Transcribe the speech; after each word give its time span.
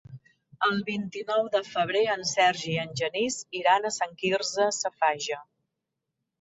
El 0.67 0.79
vint-i-nou 0.87 1.49
de 1.57 1.61
febrer 1.73 2.01
en 2.15 2.25
Sergi 2.31 2.67
i 2.73 2.79
en 2.85 2.97
Genís 3.03 3.39
iran 3.61 3.87
a 3.87 3.95
Sant 4.01 4.19
Quirze 4.25 4.69
Safaja. 4.83 5.43